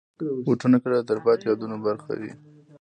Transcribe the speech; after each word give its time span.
بوټونه 0.45 0.77
کله 0.83 0.95
د 0.99 1.03
تلپاتې 1.09 1.43
یادونو 1.49 1.75
برخه 1.87 2.11
وي. 2.19 2.31